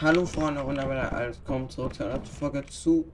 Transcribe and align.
Hallo 0.00 0.26
Freunde 0.26 0.64
und 0.64 0.78
alles 0.78 1.44
kommt 1.44 1.70
zurück 1.70 1.94
zu 1.94 2.04
einer 2.04 2.20
Folge 2.24 2.64
zu 2.66 3.04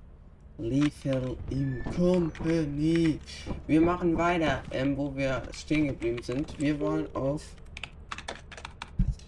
Lethal 0.57 1.37
in 1.51 1.83
Company. 1.95 3.19
Wir 3.67 3.81
machen 3.81 4.17
weiter, 4.17 4.63
ähm, 4.71 4.97
wo 4.97 5.15
wir 5.15 5.43
stehen 5.53 5.89
geblieben 5.89 6.23
sind. 6.23 6.59
Wir 6.59 6.79
wollen 6.81 7.07
auf 7.15 7.43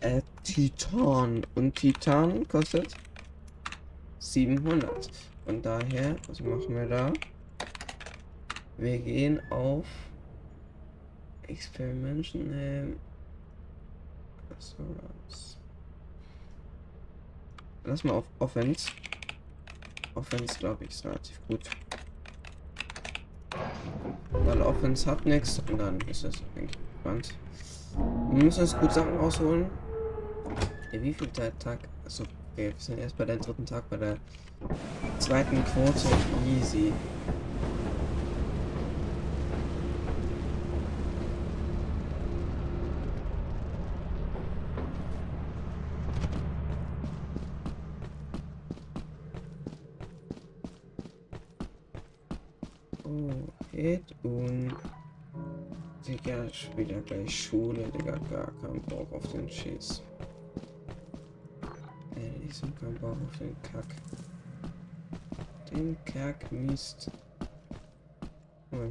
äh, 0.01 0.23
Titan 0.43 1.43
und 1.55 1.75
Titan 1.75 2.49
kostet 2.49 2.95
700 4.21 5.11
und 5.45 5.67
daher, 5.67 6.17
was 6.29 6.41
machen 6.41 6.75
wir 6.75 6.87
da? 6.87 7.13
Wir 8.79 8.99
gehen 8.99 9.41
auf 9.51 9.85
Name. 12.35 12.97
Assurance. 14.57 15.60
Lass 17.91 18.05
mal 18.05 18.13
auf 18.13 18.25
Offense. 18.39 18.89
Offense, 20.15 20.57
glaube 20.61 20.85
ich, 20.85 20.91
ist 20.91 21.05
relativ 21.05 21.41
gut. 21.49 21.69
Weil 24.31 24.63
Offense 24.63 25.11
hat 25.11 25.27
nichts 25.27 25.61
und 25.69 25.77
dann 25.77 26.01
ist 26.03 26.23
es 26.23 26.41
eigentlich 26.55 26.79
entspannt. 26.93 27.35
Wir 28.31 28.45
müssen 28.45 28.61
uns 28.61 28.79
gut 28.79 28.93
Sachen 28.93 29.17
rausholen. 29.17 29.67
Ja, 30.93 31.03
wie 31.03 31.13
viel 31.13 31.27
Tag? 31.31 31.81
Achso, 32.05 32.23
okay, 32.53 32.69
wir 32.69 32.75
sind 32.77 33.01
erst 33.01 33.17
bei 33.17 33.25
der 33.25 33.39
dritten 33.39 33.67
Tag, 33.67 33.91
bei 33.91 33.97
der 33.97 34.19
zweiten 35.19 35.65
Quote. 35.65 36.07
Easy. 36.47 36.93
Schule, 57.31 57.85
Digga, 57.93 58.19
gar 58.31 58.51
keinen 58.61 58.83
Bock 58.83 59.13
auf 59.13 59.27
den 59.33 59.49
Schieß. 59.49 60.03
Ey, 62.17 62.33
ich 62.49 62.61
hab 62.61 62.81
keinen 62.81 62.95
Bock 62.97 63.13
auf 63.13 63.39
den 63.39 63.57
Kack. 63.63 63.87
Den 65.71 65.97
Kack 66.05 66.51
Mist. 66.51 67.11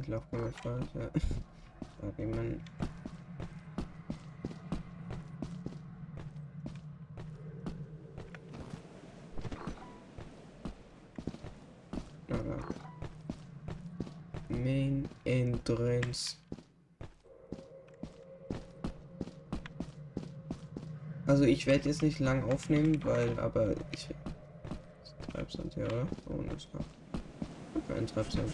Ich 0.00 0.08
lauf 0.08 0.24
mal 0.32 0.52
falsch, 0.62 0.88
ja. 0.94 1.10
Okay, 2.02 2.26
man. 2.26 2.60
Main 14.48 15.08
Entrance. 15.24 16.36
Also 21.30 21.44
ich 21.44 21.64
werde 21.64 21.88
jetzt 21.88 22.02
nicht 22.02 22.18
lang 22.18 22.42
aufnehmen, 22.50 22.98
weil 23.04 23.38
aber 23.38 23.70
ich 23.92 24.08
Treibsand 25.30 25.76
ja, 25.76 25.86
oh 26.28 26.42
das 26.50 26.66
war 26.72 26.84
kein 27.86 28.04
Treibsand. 28.04 28.52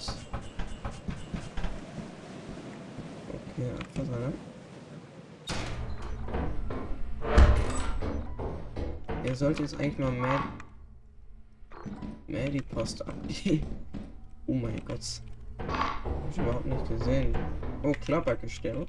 Okay, 3.28 3.70
Abfasser, 3.80 4.32
Er 9.24 9.34
sollte 9.34 9.62
jetzt 9.62 9.80
eigentlich 9.80 9.98
mal 9.98 10.12
mehr 10.12 10.44
mehr 12.26 12.50
die 12.50 12.60
Post 12.60 13.00
abgeben. 13.08 13.66
oh 14.48 14.52
mein 14.52 14.84
Gott. 14.84 15.22
Hab 15.66 16.30
ich 16.30 16.36
überhaupt 16.36 16.66
nicht 16.66 16.88
gesehen. 16.90 17.34
Oh, 17.82 17.92
Klappergestell. 18.02 18.86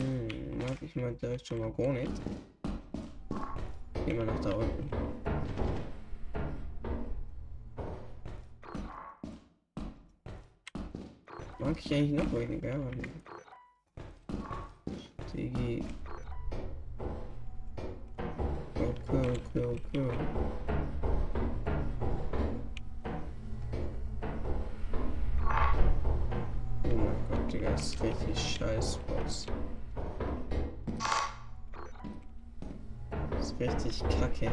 Hm, 0.00 0.58
mag 0.58 0.76
ich 0.80 0.96
mal 0.96 1.12
direkt 1.14 1.39
schon 1.50 1.58
mal 1.58 1.72
gar 1.72 1.92
nicht. 1.92 2.12
Gehen 4.06 4.18
wir 4.18 4.24
nach 4.24 4.40
da 4.40 4.50
unten. 4.54 4.90
Mag 11.58 11.76
ich 11.78 11.94
eigentlich 11.94 12.22
noch 12.22 12.32
weniger, 12.32 12.72
weil 12.72 13.02
Digi 15.34 15.84
Okay, 18.76 19.38
okay, 19.54 19.64
okay. 19.64 20.10
Oh 26.84 26.88
mein 26.88 27.16
Gott, 27.28 27.52
Digga, 27.52 27.70
ist 27.70 28.02
richtig 28.02 28.38
scheiß 28.38 28.98
Boss. 28.98 29.46
Richtig 33.60 33.98
kacke. 34.18 34.50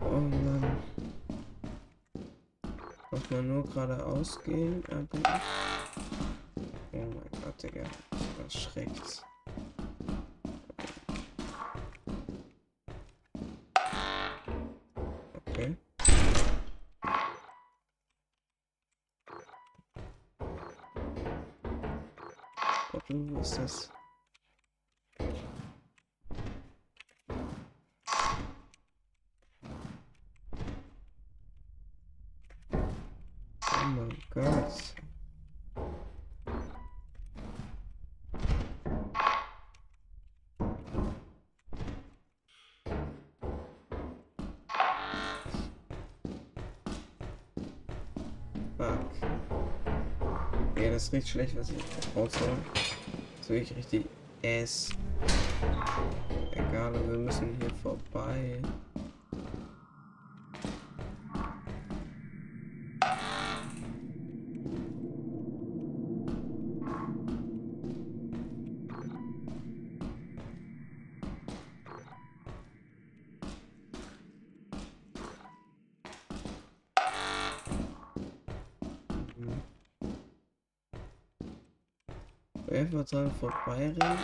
Oh 0.00 0.20
Mann. 0.20 0.76
Muss 3.10 3.30
man 3.30 3.48
nur 3.48 3.64
geradeaus 3.64 4.40
gehen, 4.44 4.84
aber... 4.88 5.40
Das 51.00 51.10
riecht 51.14 51.28
schlecht, 51.28 51.56
was 51.56 51.70
ich 51.70 51.76
raushaue. 52.14 52.58
Das 52.74 53.40
ist 53.40 53.48
wirklich 53.48 53.74
richtig 53.74 54.04
ass. 54.44 54.90
Egal, 56.52 56.92
wir 57.08 57.16
müssen 57.16 57.56
hier 57.58 57.70
vorbei. 57.82 58.60
Ich 82.72 82.92
würde 82.92 83.08
sagen, 83.08 83.32
vorbeirennen. 83.32 84.18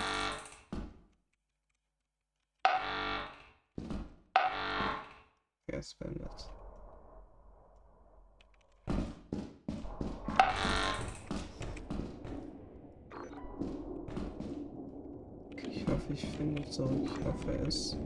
Ja, 5.69 5.79
es 5.79 5.97
nett. 5.99 6.51
Ich 15.69 15.89
hoffe, 15.89 16.13
ich 16.13 16.25
finde 16.27 16.71
zurück. 16.71 17.01
Ich 17.03 17.25
hoffe 17.25 17.53
es. 17.67 17.97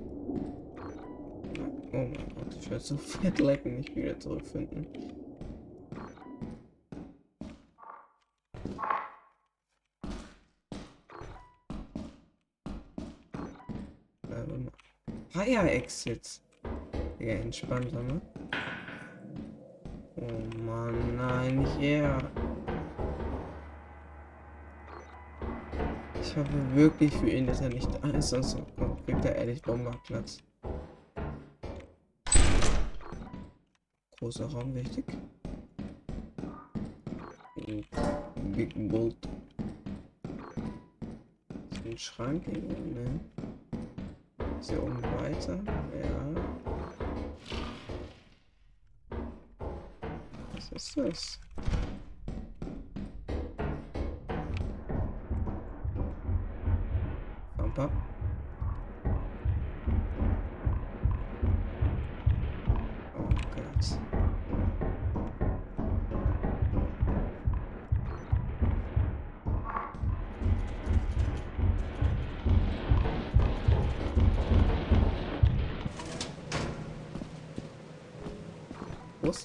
Oh 1.93 1.97
mein 1.97 2.35
Gott, 2.35 2.55
ich 2.59 2.71
werde 2.71 2.83
so 2.83 2.97
fett 2.97 3.39
lecken, 3.41 3.77
nicht 3.77 3.95
wieder 3.95 4.19
zurückfinden. 4.19 4.87
Fire-Exits. 15.51 16.43
Digga, 17.19 17.33
entspannter, 17.33 18.03
ne? 18.05 18.21
Oh 20.17 20.63
Mann, 20.63 21.17
nein, 21.17 21.59
nicht 21.59 21.81
er. 21.81 22.19
Ich 26.23 26.37
hoffe 26.37 26.75
wirklich 26.75 27.13
für 27.17 27.29
ihn, 27.29 27.49
dass 27.49 27.63
er 27.63 27.71
nicht 27.71 27.89
da 28.01 28.11
ist, 28.11 28.29
sonst 28.29 28.59
kriegt 29.05 29.25
er 29.25 29.35
ehrlich 29.35 29.61
Bomberplatz. 29.61 30.39
Großer 34.21 34.47
Raum 34.53 34.73
wichtig. 34.73 35.05
Big 38.55 38.89
Bolt. 38.89 39.17
Ist 41.73 41.87
ein 41.87 41.99
Schrank 41.99 42.47
irgendwo? 42.47 43.01
Ne? 43.01 43.40
Ist 44.61 44.71
hier 44.71 44.83
oben 44.83 45.03
weiter? 45.03 45.59
Ja. 45.65 46.37
Was 50.53 50.73
ist 50.73 50.97
das? 50.99 51.41
Bump 57.57 58.10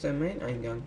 der 0.05 0.13
Main-Eingang? 0.13 0.83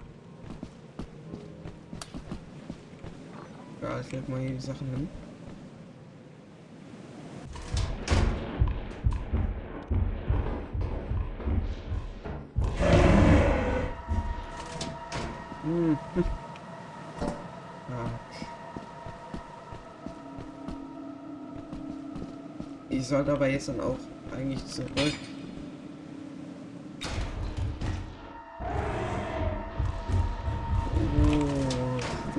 Ja, 3.83 4.01
ich 4.01 4.13
leg 4.13 4.29
mal 4.29 4.39
hier 4.39 4.51
die 4.51 4.61
Sachen 4.61 4.89
hin. 4.91 5.09
Hm. 15.65 15.99
Ich 22.91 23.07
sollte 23.07 23.33
aber 23.33 23.49
jetzt 23.49 23.69
dann 23.69 23.81
auch 23.81 23.99
eigentlich 24.35 24.65
zurück. 24.67 25.15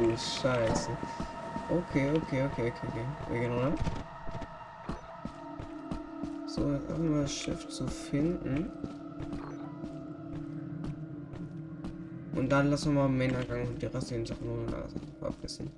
Du 0.09 0.17
Scheiße. 0.17 0.89
Okay, 1.69 2.09
okay, 2.09 2.43
okay, 2.45 2.71
okay, 2.71 2.73
okay. 2.87 3.05
Wir 3.29 3.39
gehen 3.41 3.53
runter. 3.53 3.83
So, 6.47 6.65
wir 6.65 7.21
das 7.21 7.31
Schiff 7.31 7.69
zu 7.69 7.85
finden. 7.85 8.71
Und 12.33 12.49
dann 12.49 12.71
lassen 12.71 12.95
wir 12.95 13.01
mal 13.03 13.09
Main 13.09 13.35
Eingang 13.35 13.67
und 13.67 13.79
die 13.79 13.85
restlichen 13.85 14.25
Sachen 14.25 14.47
nur 14.47 14.65
lassen. 14.71 14.99
Verbissen. 15.19 15.71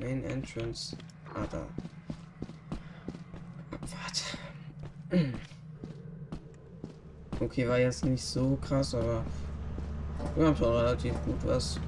Main 0.00 0.24
Entrance. 0.24 0.96
Ah, 1.32 1.46
da. 1.48 1.62
Warte. 5.10 5.32
Okay, 7.40 7.68
war 7.68 7.78
jetzt 7.78 8.04
nicht 8.04 8.24
so 8.24 8.56
krass, 8.62 8.94
aber 8.94 9.24
wir 10.36 10.46
haben 10.46 10.56
schon 10.56 10.74
relativ 10.74 11.14
gut 11.24 11.46
was. 11.46 11.78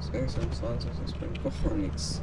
Sechsundzwanzig, 0.00 0.90
das 1.02 1.12
bringt 1.12 1.42
gar 1.44 1.74
nichts. 1.74 2.20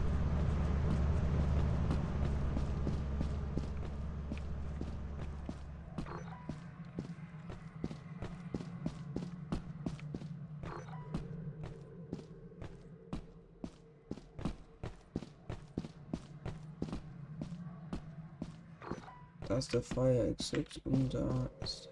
Der 19.71 19.81
Fire 19.81 20.27
Exit 20.27 20.79
und 20.83 21.13
da 21.13 21.49
ist 21.63 21.89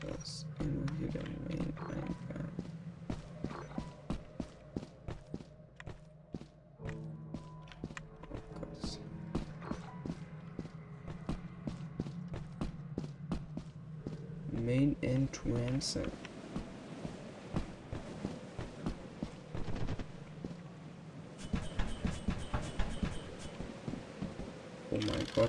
das 0.00 0.46
immer 0.58 0.86
wieder 0.98 1.20
Main 1.48 1.72
Eingang. 1.88 2.48
Oh 8.30 8.38
Gott. 8.54 8.98
Main 14.64 14.96
Entrance. 15.02 16.00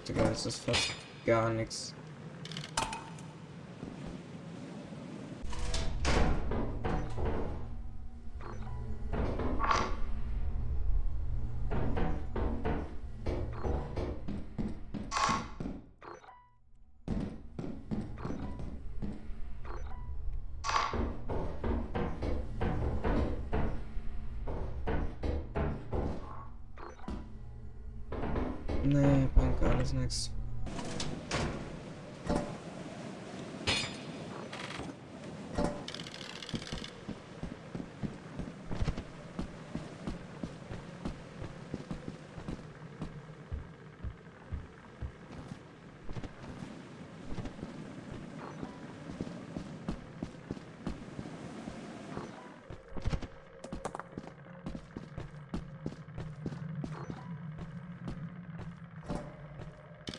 Digga, 0.07 0.23
das 0.25 0.45
ist 0.45 0.63
fast 0.65 0.91
gar 1.25 1.49
nichts. 1.49 1.93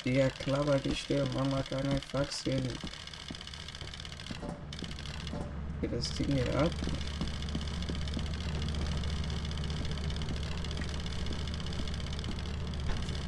Digga, 0.04 0.28
klapper 0.28 0.78
die 0.78 0.94
Stirn, 0.94 1.26
mach 1.34 1.50
mal 1.50 1.62
keine 1.62 1.99
Faxien. 1.99 2.62
Geht 5.80 5.92
das 5.92 6.12
Ding 6.12 6.32
hier 6.32 6.58
ab? 6.61 6.70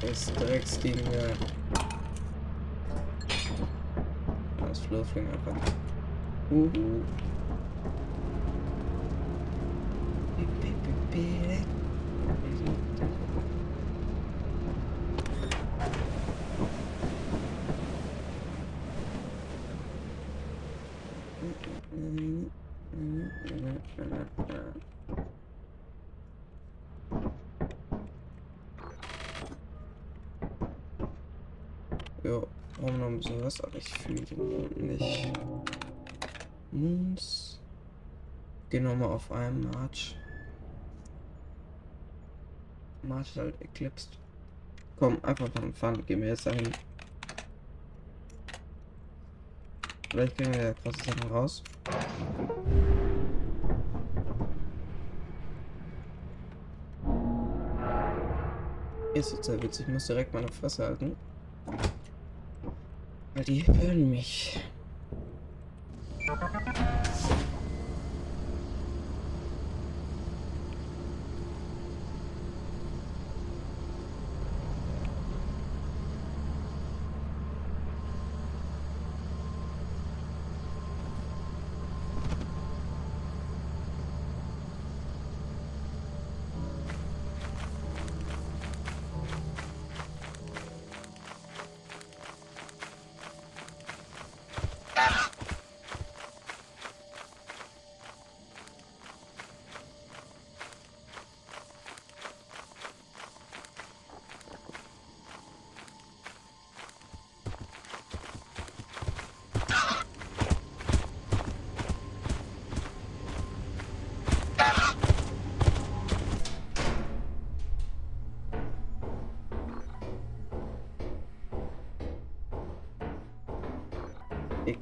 Das 0.02 0.26
Drecksding 0.34 0.98
hier. 1.10 1.32
Das 4.68 4.80
Flurfling 4.80 5.28
einfach. 5.28 5.72
Uhu. 6.50 7.02
Was, 33.56 33.60
aber 33.64 33.78
ich 33.78 33.88
fühle 33.88 34.20
den 34.22 34.38
Mond 34.38 34.76
nicht. 34.76 35.32
Moons. 36.72 37.60
Gehen 38.70 38.84
wir 38.84 38.94
mal 38.94 39.06
auf 39.06 39.30
einen 39.30 39.70
March. 39.70 40.16
March 43.02 43.28
ist 43.30 43.36
halt 43.36 43.60
eclipsed. 43.62 44.18
Komm, 44.98 45.18
einfach 45.22 45.48
mal 45.54 45.72
Fun, 45.72 46.04
gehen 46.06 46.22
wir 46.22 46.28
jetzt 46.28 46.46
dahin. 46.46 46.72
Vielleicht 50.10 50.36
kriegen 50.36 50.54
wir 50.54 50.62
ja 50.62 50.74
krasse 50.74 51.04
Sachen 51.04 51.30
raus. 51.30 51.62
Ist 59.14 59.32
jetzt 59.32 59.44
sehr 59.44 59.62
witzig, 59.62 59.86
ich 59.86 59.92
muss 59.92 60.06
direkt 60.06 60.34
meine 60.34 60.48
Fresse 60.48 60.84
halten. 60.84 61.16
Die 63.44 63.66
hören 63.66 64.10
mich. 64.10 64.58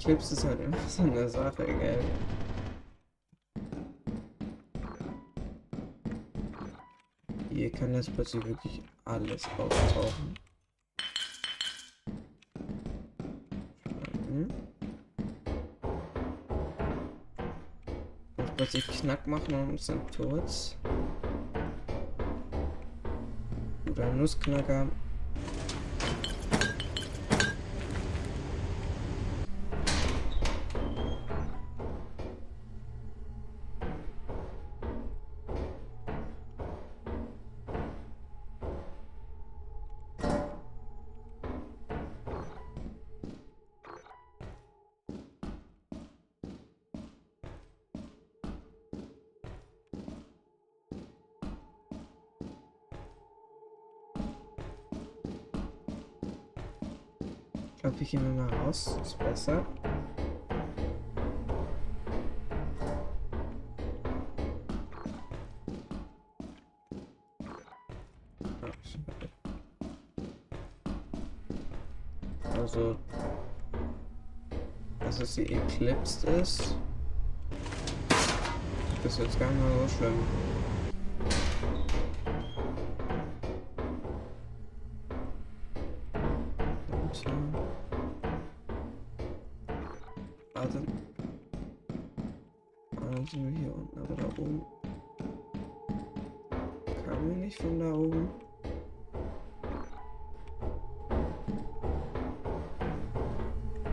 Eclipse 0.05 0.35
ist 0.35 0.45
halt 0.45 0.61
immer 0.61 0.77
so 0.87 1.03
eine 1.03 1.27
Sache, 1.31 1.65
gell? 1.65 1.99
Hier 7.51 7.73
kann 7.73 7.95
jetzt 7.95 8.15
plötzlich 8.15 8.45
wirklich 8.45 8.83
alles 9.07 9.49
auftauchen. 9.57 10.35
Mhm. 14.29 14.51
plötzlich 18.59 18.87
Knack 18.87 19.27
machen 19.27 19.55
und 19.55 19.81
sind 19.81 20.13
tot. 20.13 20.77
Oder 23.91 24.13
Nussknacker. 24.13 24.87
Wir 58.05 58.21
gehen 58.21 58.37
mal 58.37 58.53
raus. 58.55 58.97
Ist 59.03 59.19
besser. 59.19 59.65
Also, 72.55 72.97
dass 75.01 75.21
es 75.21 75.35
die 75.35 75.53
Eclipsed 75.53 76.25
ist, 76.25 76.77
ist 79.05 79.19
jetzt 79.19 79.39
gar 79.39 79.51
nicht 79.51 79.61
mal 79.61 79.89
so 79.89 79.97
schlimm. 79.97 80.54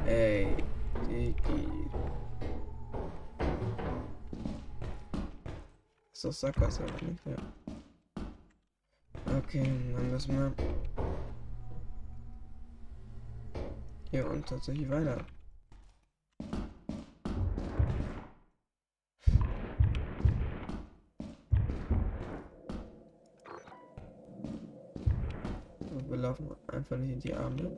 Ey, 0.08 0.48
Digi. 1.08 1.68
Ist 6.12 6.25
doch 6.25 6.32
Sackgasse, 6.34 6.84
oder 6.84 6.94
nicht? 7.06 7.25
Ja. 7.25 7.38
Okay, 9.38 9.63
dann 9.96 10.12
müssen 10.12 10.38
wir 10.38 10.54
hier 14.10 14.30
und 14.30 14.46
tatsächlich 14.48 14.90
weiter. 14.90 15.24
Nicht 26.98 27.12
in 27.12 27.19
die 27.19 27.33
Arme. 27.33 27.71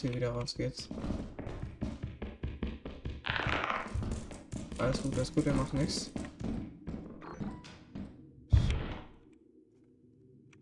Es 0.00 0.10
hier 0.10 0.14
wieder 0.14 0.30
rausgeht. 0.30 0.88
Alles 4.78 5.02
gut, 5.02 5.14
alles 5.14 5.34
gut, 5.34 5.46
er 5.46 5.54
macht 5.54 5.74
nichts. 5.74 6.10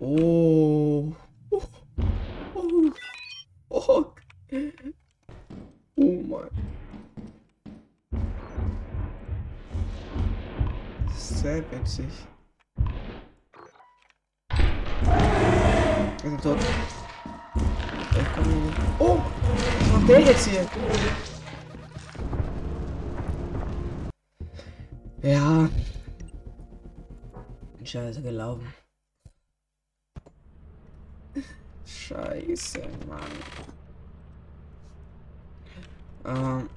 Oh. 0.01 1.13
Oh. 1.51 1.63
Oh. 2.55 2.91
Oh. 3.69 4.07
oh 5.97 6.23
mein. 6.23 6.51
Sehr 11.17 11.63
witzig. 11.71 12.07
Der 20.09 20.21
jetzt 20.21 20.49
hier? 20.49 20.67
Ja. 25.23 25.69
Scheiße 27.85 28.23
gelaufen. 28.23 28.73
Scheiße, 31.85 32.83
Mann. 33.07 33.21
Ähm. 36.25 36.71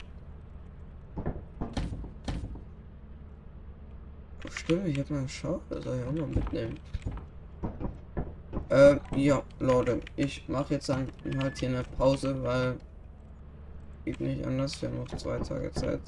Stimmt, 4.49 4.87
ich 4.87 4.99
hab 4.99 5.09
mal 5.09 5.19
einen 5.19 5.29
Schaufel, 5.29 5.81
soll 5.81 5.99
ich 5.99 6.05
auch 6.05 6.11
mal 6.11 6.27
mitnehmen. 6.27 6.79
Äh, 8.69 8.97
ja, 9.15 9.41
Leute, 9.59 10.01
ich 10.17 10.47
mache 10.49 10.73
jetzt 10.73 10.89
dann 10.89 11.07
halt 11.37 11.57
hier 11.57 11.69
eine 11.69 11.83
Pause, 11.97 12.41
weil 12.43 12.77
geht 14.05 14.19
nicht 14.19 14.45
anders. 14.45 14.81
Wir 14.81 14.89
haben 14.89 14.97
noch 14.97 15.07
zwei 15.17 15.39
Tage 15.39 15.71
Zeit. 15.71 15.99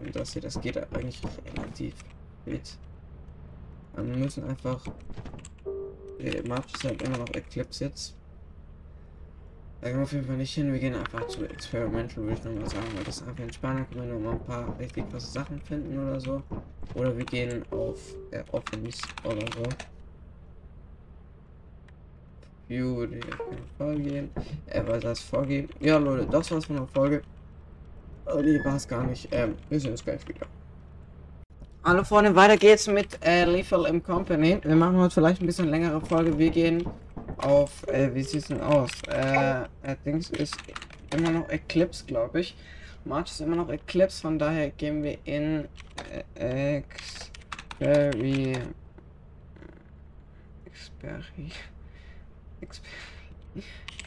Und 0.00 0.14
das 0.14 0.32
hier, 0.32 0.42
das 0.42 0.60
geht 0.60 0.76
eigentlich 0.94 1.20
relativ 1.54 1.94
spät. 2.42 2.78
Wir 3.94 4.04
müssen 4.04 4.44
einfach. 4.44 4.84
Der 6.20 6.46
March 6.46 6.72
ist 6.74 6.84
halt 6.84 7.02
immer 7.02 7.18
noch 7.18 7.28
Eclipse 7.34 7.84
jetzt. 7.84 8.16
Da 9.80 9.88
gehen 9.88 9.98
wir 9.98 10.04
auf 10.04 10.12
jeden 10.12 10.26
Fall 10.26 10.36
nicht 10.36 10.54
hin. 10.54 10.72
Wir 10.72 10.80
gehen 10.80 10.94
einfach 10.94 11.26
zu 11.28 11.44
Experimental, 11.44 12.24
würde 12.24 12.34
ich 12.34 12.44
nochmal 12.44 12.68
sagen, 12.68 12.86
weil 12.96 13.04
das 13.04 13.18
ist 13.18 13.28
einfach 13.28 13.42
entspannend. 13.42 13.90
Können 13.90 14.08
wir 14.08 14.14
noch 14.14 14.20
mal 14.20 14.32
ein 14.32 14.44
paar 14.44 14.78
richtig 14.78 15.08
krasse 15.10 15.30
Sachen 15.30 15.60
finden 15.60 15.98
oder 15.98 16.18
so. 16.18 16.42
Oder 16.94 17.16
wir 17.16 17.24
gehen 17.24 17.62
auf 17.70 17.98
äh, 18.30 18.42
Offens 18.52 19.02
oder 19.24 19.46
so. 19.54 19.95
View 22.68 22.96
würde 22.96 23.16
ich 23.18 23.24
auf 23.24 23.40
jeden 23.50 23.68
Fall 23.78 23.96
gehen. 23.98 24.30
Äh, 24.66 24.82
weil 24.86 25.00
das 25.00 25.20
vorgehen. 25.20 25.68
Ja, 25.80 25.98
Leute, 25.98 26.26
das 26.26 26.50
war's 26.50 26.64
von 26.64 26.76
der 26.76 26.86
Folge. 26.86 27.22
Oh, 28.26 28.40
nee, 28.40 28.58
war 28.64 28.76
es 28.76 28.88
gar 28.88 29.04
nicht. 29.06 29.28
Ähm, 29.30 29.54
wir 29.68 29.78
sehen 29.78 29.92
uns 29.92 30.04
gleich 30.04 30.26
wieder. 30.28 30.46
Hallo 31.84 32.02
Freunde, 32.02 32.34
weiter 32.34 32.56
geht's 32.56 32.88
mit 32.88 33.24
äh, 33.24 33.44
Lethal 33.44 33.86
im 33.86 34.02
Company. 34.02 34.58
Wir 34.64 34.74
machen 34.74 34.96
heute 34.96 35.14
vielleicht 35.14 35.40
ein 35.40 35.46
bisschen 35.46 35.68
längere 35.68 36.00
Folge. 36.00 36.36
Wir 36.36 36.50
gehen 36.50 36.84
auf, 37.36 37.86
äh, 37.86 38.12
wie 38.12 38.24
sieht's 38.24 38.48
denn 38.48 38.60
aus? 38.60 38.90
Äh, 39.06 39.66
Dings 40.04 40.30
ist 40.30 40.56
immer 41.14 41.30
noch 41.30 41.48
Eclipse, 41.48 42.04
glaube 42.04 42.40
ich. 42.40 42.56
March 43.04 43.30
ist 43.30 43.40
immer 43.40 43.54
noch 43.54 43.68
Eclipse, 43.68 44.20
von 44.20 44.36
daher 44.36 44.70
gehen 44.70 45.04
wir 45.04 45.18
in 45.24 45.68
äh, 46.34 46.82
Experi... 47.78 48.54
Experi... 52.60 52.90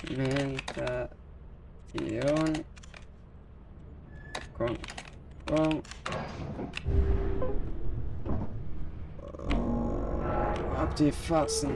Experimentation. 0.03 1.09
Komm, 4.57 4.77
komm. 5.45 5.81
Ab 10.77 10.95
die 10.95 11.11
Fatzen. 11.11 11.75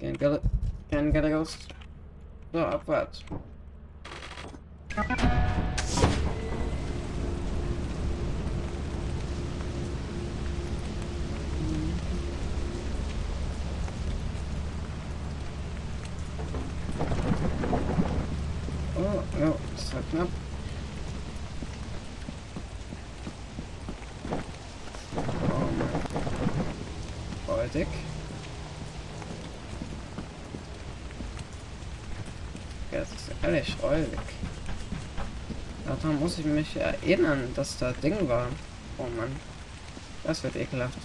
Kein 0.00 0.18
Geld, 0.18 0.42
kein 0.90 1.12
Geld 1.12 1.34
aus. 1.34 1.56
So, 2.52 2.58
abwärts. 2.60 3.24
Oh, 18.96 19.23
ja, 19.40 19.54
das 19.76 19.94
war 19.94 20.02
knapp. 20.10 20.28
Baltic. 27.46 27.88
Ja, 32.92 33.00
das 33.00 33.10
ist 33.10 33.30
ehrlich 33.42 33.76
räudig. 33.82 34.18
Daran 35.84 36.20
muss 36.20 36.38
ich 36.38 36.44
mich 36.44 36.76
erinnern, 36.76 37.50
dass 37.54 37.78
da 37.78 37.92
Ding 37.92 38.28
war. 38.28 38.48
Oh 38.98 39.06
Mann. 39.16 39.34
Das 40.22 40.42
wird 40.42 40.56
ekelhaft. 40.56 40.98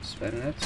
Das 0.00 0.20
wäre 0.20 0.36
nett. 0.36 0.56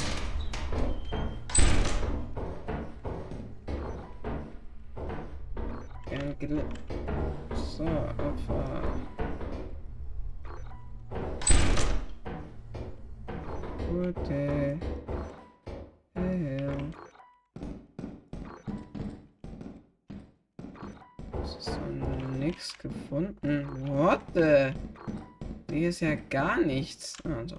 Ja 26.03 26.17
gar 26.29 26.61
nichts. 26.61 27.15
Ah, 27.25 27.45
doch. 27.45 27.57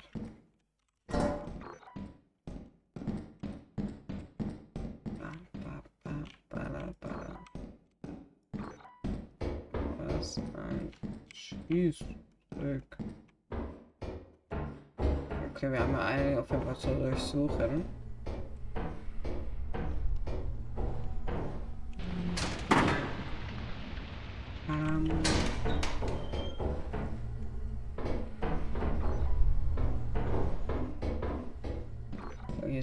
Was 10.20 10.38
ein 10.38 10.92
Schießstück. 11.34 12.98
Okay, 15.50 15.72
wir 15.72 15.80
haben 15.80 15.96
einige 15.96 16.42
auf 16.42 16.50
jeden 16.50 16.64
Fall 16.64 16.76
zu 16.76 16.96
durchsuchen. 16.96 17.86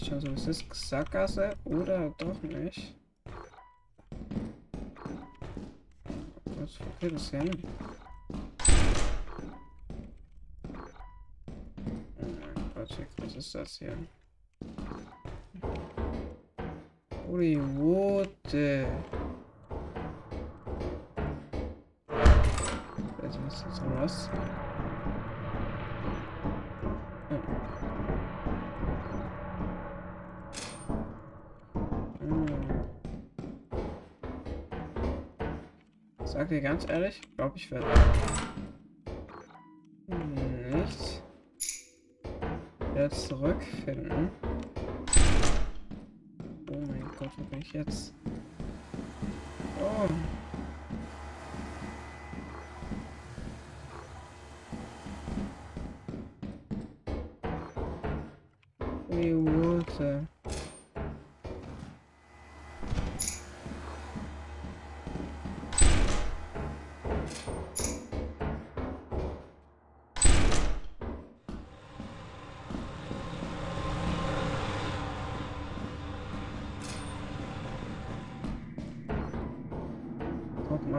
So, 0.01 0.07
Jetzt 0.07 0.23
schon 0.23 0.37
so, 0.39 0.51
ist 0.51 0.75
Sackgasse 0.75 1.51
oder 1.65 2.15
doch 2.17 2.43
nicht? 2.43 2.95
Was 6.45 6.81
okay, 6.81 7.11
das 7.11 7.33
nicht. 7.33 7.65
Oh 12.77 12.87
was 13.19 13.37
ist 13.37 13.55
das 13.55 13.79
hier? 13.79 13.97
Holy 17.27 17.59
Wote. 17.77 18.87
Also 23.23 23.39
was 23.45 23.55
ist 23.55 23.67
das 23.67 24.60
dir 36.51 36.61
ganz 36.61 36.89
ehrlich, 36.89 37.21
glaube 37.37 37.57
ich 37.57 37.71
werde 37.71 37.87
nicht 40.73 41.23
jetzt 42.97 43.29
zurückfinden. 43.29 44.31
Oh 46.71 46.79
mein 46.79 47.11
Gott, 47.19 47.31
wo 47.37 47.45
bin 47.45 47.61
ich 47.61 47.73
jetzt? 47.73 48.15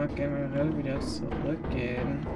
Mal 0.02 0.14
generell 0.16 0.76
wieder 0.76 1.00
zurückgehen. 1.00 2.26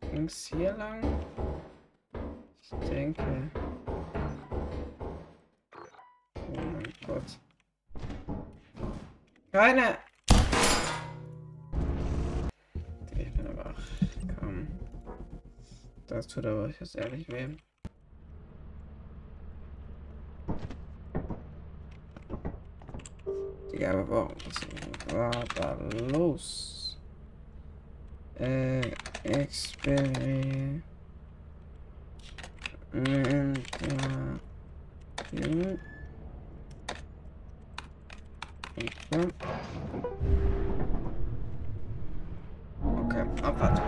Ging's 0.00 0.46
hier 0.52 0.72
lang? 0.72 1.00
Ich 2.60 2.70
denke. 2.88 3.22
Oh 6.34 6.56
mein 6.56 6.92
Gott. 7.06 7.38
Keine! 9.52 9.98
Ich 13.16 13.32
bin 13.32 13.46
aber. 13.46 13.74
Komm. 14.40 14.66
Das 16.08 16.26
tut 16.26 16.44
aber 16.44 16.68
jetzt 16.68 16.96
ehrlich 16.96 17.28
weh. 17.30 17.56
Digga, 24.06 24.12
aber 24.12 24.28
warum? 24.28 24.30
Was 25.08 25.14
war 25.14 25.44
da 25.54 25.76
los? 26.12 26.98
Äh, 28.38 28.90
Experiment. 29.24 30.82
Okay, 42.82 43.24
abwarten. 43.42 43.82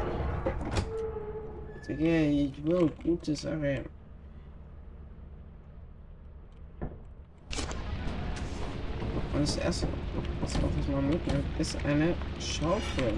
Digga, 1.87 2.05
ich 2.05 2.65
will 2.65 2.91
gute 3.03 3.37
Sache. 3.37 3.85
Und 9.33 9.38
das 9.49 9.57
erste, 9.65 9.89
was 10.43 10.57
auch 10.57 10.93
mal 10.93 11.03
mitnimmt, 11.03 11.45
ist 11.59 11.77
eine 11.85 12.15
Schaufel. 12.39 13.15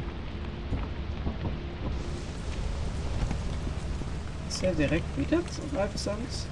Ist 4.49 4.62
er 4.62 4.75
direkt 4.75 5.19
wieder 5.19 5.38
zu 5.49 5.62
Halbsands? 5.77 6.47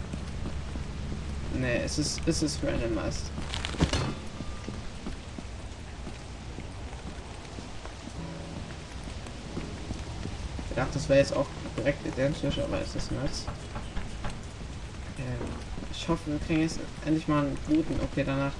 Ne, 1.54 1.82
es 1.82 1.98
ist, 1.98 2.20
es 2.26 2.42
ist 2.42 2.60
randomized. 2.64 3.30
Ich 10.70 10.76
dachte, 10.76 10.94
das 10.94 11.08
wäre 11.08 11.18
jetzt 11.20 11.36
auch 11.36 11.46
direkt 11.76 12.06
identisch, 12.06 12.58
aber 12.58 12.80
es 12.80 12.94
ist 12.94 13.10
nicht. 13.12 13.22
Ähm, 15.18 15.48
ich 15.92 16.08
hoffe, 16.08 16.30
wir 16.30 16.38
kriegen 16.38 16.62
jetzt 16.62 16.78
endlich 17.04 17.26
mal 17.28 17.46
einen 17.46 17.58
guten. 17.66 17.98
Okay, 18.00 18.22
danach 18.24 18.52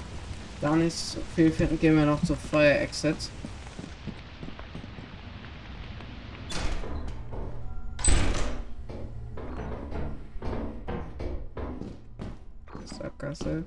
da 0.61 0.75
nicht 0.75 0.95
so 0.95 1.21
viel 1.35 1.51
gehen 1.51 1.97
wir 1.97 2.07
noch 2.07 2.23
zu 2.25 2.35
Fire 2.35 2.79
Exit. 2.79 3.17
Sackgasse. 12.85 13.65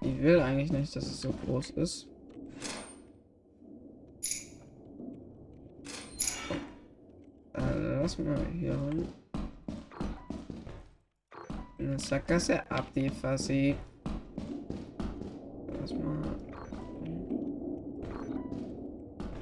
Ich 0.00 0.20
will 0.20 0.40
eigentlich 0.40 0.72
nicht, 0.72 0.94
dass 0.94 1.04
es 1.04 1.20
so 1.20 1.32
groß 1.46 1.70
ist. 1.70 2.08
Äh, 7.54 8.00
lass 8.00 8.18
mal 8.18 8.36
hier 8.58 8.72
hin. 8.72 9.08
Sackgasse 12.02 12.70
ab, 12.70 12.86
die 12.94 13.08
Fassi. 13.08 13.76
Lass 15.80 15.92
mal. 15.94 16.36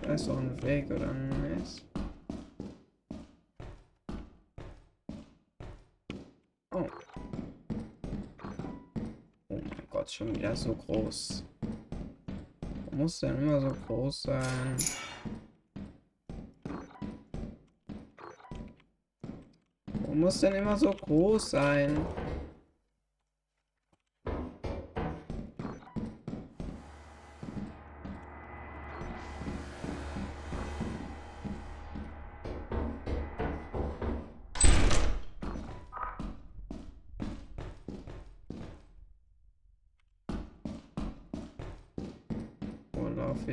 Da 0.03 0.13
ist 0.15 0.29
doch 0.29 0.39
ein 0.39 0.63
Weg, 0.63 0.91
oder 0.91 1.13
nicht? 1.13 1.85
Oh. 6.73 6.87
Oh 9.49 9.55
mein 9.55 9.71
Gott, 9.91 10.11
schon 10.11 10.35
wieder 10.35 10.55
so 10.55 10.75
groß. 10.75 11.45
Muss 12.93 13.21
denn 13.21 13.37
immer 13.39 13.61
so 13.61 13.75
groß 13.87 14.23
sein? 14.23 14.77
Muss 20.13 20.41
denn 20.41 20.55
immer 20.55 20.77
so 20.77 20.91
groß 20.91 21.51
sein? 21.51 21.97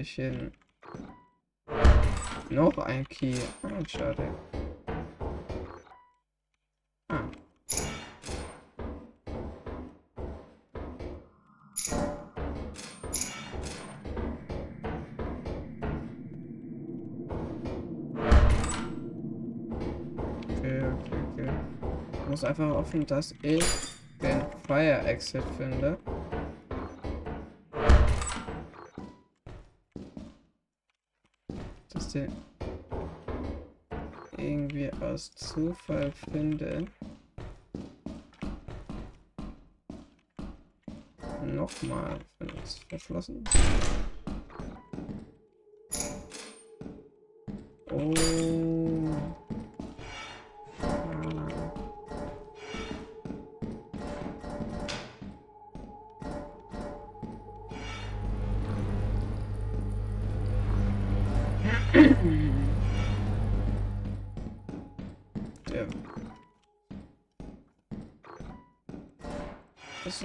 Ich 0.07 0.15
hin? 0.15 0.51
Noch 2.49 2.77
ein 2.77 3.05
Key. 3.09 3.35
Ah, 3.63 3.69
schade. 3.85 4.33
Ah. 7.09 7.23
Okay, 20.49 20.83
okay, 20.83 21.15
okay. 21.33 21.49
Ich 22.13 22.29
muss 22.29 22.43
einfach 22.45 22.69
hoffen, 22.69 23.05
dass 23.05 23.33
ich 23.41 23.65
den 24.21 24.41
Fire 24.65 25.05
Exit 25.05 25.43
finde. 25.57 25.97
Den 32.17 32.31
irgendwie 34.37 34.91
aus 35.01 35.31
Zufall 35.35 36.11
finde. 36.11 36.85
Nochmal, 41.45 42.19
wenn 42.39 42.49
es 42.63 42.79
verschlossen. 42.89 43.43
Oh. 47.91 48.36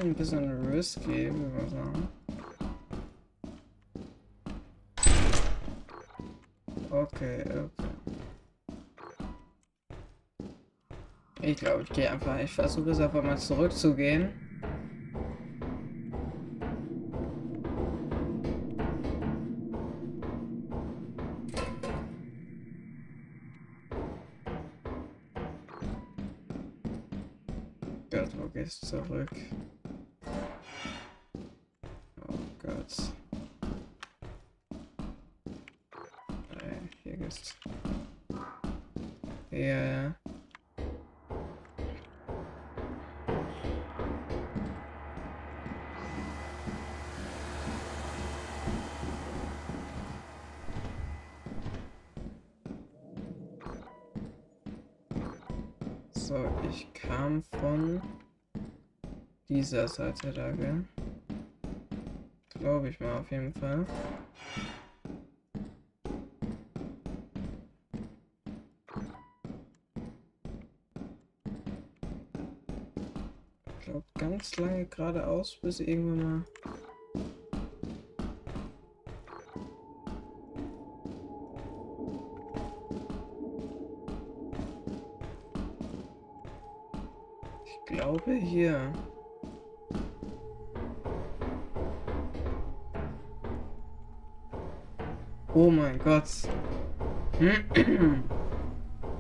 Ist 0.02 0.08
ein 0.08 0.14
bisschen 0.14 0.66
risky, 0.66 1.32
würde 1.32 1.54
man 1.56 1.68
sagen. 1.68 2.08
Okay, 6.90 7.44
okay. 7.46 7.88
Ich 11.40 11.56
glaube, 11.56 11.82
ich 11.84 11.90
gehe 11.90 12.10
einfach, 12.10 12.36
ich 12.40 12.50
versuche 12.50 12.90
es 12.90 12.98
einfach 12.98 13.22
mal 13.22 13.38
zurückzugehen. 13.38 14.41
So, 56.32 56.48
ich 56.70 56.90
kam 56.94 57.42
von 57.60 58.00
dieser 59.50 59.86
Seite 59.86 60.32
da, 60.32 60.50
gell? 60.52 60.82
Glaube 62.58 62.88
ich 62.88 62.98
mal 63.00 63.18
auf 63.18 63.30
jeden 63.30 63.52
Fall. 63.52 63.84
Ich 73.66 73.84
glaube 73.84 74.04
ganz 74.16 74.56
lange 74.56 74.86
geradeaus, 74.86 75.58
bis 75.60 75.80
irgendwann 75.80 76.22
mal. 76.22 76.44
Gott. 96.04 96.24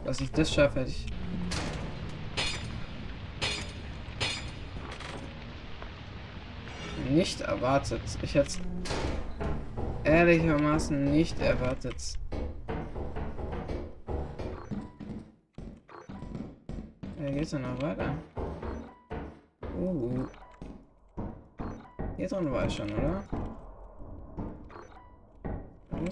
Dass 0.04 0.20
ich 0.20 0.32
das 0.32 0.52
schaffe, 0.52 0.80
hätte 0.80 0.90
ich. 0.90 1.06
Nicht 7.08 7.40
erwartet. 7.42 8.00
Ich 8.22 8.34
hätte 8.34 8.48
es 8.48 8.60
ehrlichermaßen 10.04 11.04
nicht 11.04 11.40
erwartet. 11.40 12.18
Ja, 17.22 17.30
geht's 17.30 17.50
dann 17.50 17.62
noch 17.62 17.80
weiter? 17.80 18.14
Uh. 19.78 20.24
Hier 22.16 22.28
drin 22.28 22.50
war 22.50 22.66
ich 22.66 22.74
schon, 22.74 22.90
oder? 22.90 23.22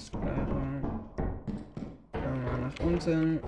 Klar. 0.08 0.22
Gehen 2.12 2.22
wir 2.22 2.30
mal 2.30 2.60
nach 2.60 2.78
unten. 2.80 3.40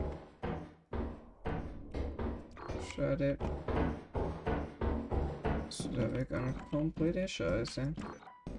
Schade. 2.95 3.39
Ist 5.69 5.89
der 5.97 6.13
Weg 6.13 6.31
angekommen? 6.33 6.93
Blöde 6.93 7.27
Scheiße. 7.27 7.95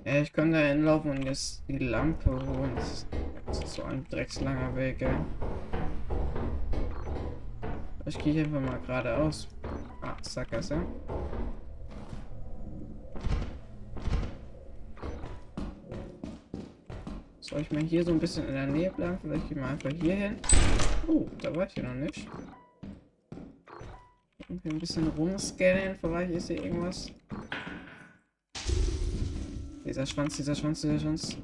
Ja, 0.05 0.15
ich 0.15 0.33
kann 0.33 0.51
da 0.51 0.57
hinlaufen 0.57 1.11
und 1.11 1.23
jetzt 1.23 1.63
die 1.67 1.77
Lampe 1.77 2.31
holen. 2.31 2.75
Das 2.75 3.59
ist 3.59 3.73
so 3.75 3.83
ein 3.83 4.05
dreckslanger 4.09 4.75
Weg, 4.75 5.01
ey. 5.03 5.15
Ich 8.05 8.17
gehe 8.19 8.43
einfach 8.43 8.59
mal 8.59 8.79
geradeaus. 8.85 9.47
Ah, 10.01 10.17
Sackgasse. 10.21 10.81
Soll 17.53 17.61
ich 17.61 17.71
mal 17.71 17.83
hier 17.83 18.03
so 18.03 18.09
ein 18.09 18.17
bisschen 18.17 18.47
in 18.47 18.53
der 18.55 18.65
Nähe 18.65 18.89
bleiben? 18.89 19.15
Vielleicht 19.21 19.47
gehen 19.47 19.59
wir 19.59 19.67
einfach 19.67 19.91
hier 19.91 20.15
hin. 20.15 20.37
Oh, 21.05 21.27
da 21.39 21.55
war 21.55 21.67
ich 21.67 21.73
hier 21.75 21.83
noch 21.83 21.93
nicht. 21.93 22.27
Irgendwie 24.49 24.69
ein 24.69 24.79
bisschen 24.79 25.07
rumscannen. 25.09 25.95
Vielleicht 26.01 26.31
ist 26.31 26.47
hier 26.47 26.63
irgendwas. 26.63 27.11
Dieser 29.85 30.03
Schwanz, 30.03 30.37
dieser 30.37 30.55
Schwanz, 30.55 30.81
dieser 30.81 30.99
Schwanz. 30.99 31.37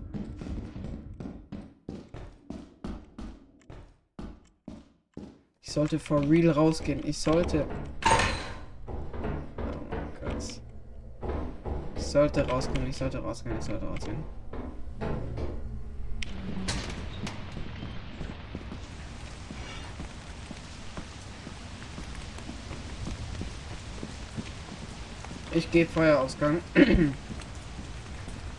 Ich 5.61 5.71
sollte 5.71 5.99
for 5.99 6.27
real 6.27 6.49
rausgehen. 6.49 7.05
Ich 7.05 7.19
sollte. 7.19 7.67
Oh 8.87 9.85
mein 9.91 10.07
Gott. 10.19 10.59
Ich 11.95 12.03
sollte 12.03 12.49
rausgehen, 12.49 12.87
ich 12.87 12.97
sollte 12.97 13.19
rausgehen, 13.19 13.55
ich 13.59 13.65
sollte 13.65 13.85
rausgehen. 13.85 14.48
Ich 25.59 25.69
gehe 25.71 25.85
Feuerausgang. 25.85 26.61